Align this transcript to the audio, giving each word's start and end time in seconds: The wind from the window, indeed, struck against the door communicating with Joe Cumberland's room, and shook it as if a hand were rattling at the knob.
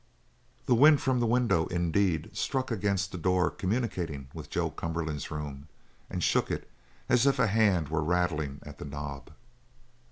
The 0.65 0.73
wind 0.73 0.99
from 0.99 1.19
the 1.19 1.27
window, 1.27 1.67
indeed, 1.67 2.35
struck 2.35 2.71
against 2.71 3.11
the 3.11 3.19
door 3.19 3.51
communicating 3.51 4.29
with 4.33 4.49
Joe 4.49 4.71
Cumberland's 4.71 5.29
room, 5.29 5.67
and 6.09 6.23
shook 6.23 6.49
it 6.49 6.67
as 7.07 7.27
if 7.27 7.37
a 7.37 7.45
hand 7.45 7.89
were 7.89 8.03
rattling 8.03 8.61
at 8.63 8.79
the 8.79 8.85
knob. 8.85 9.29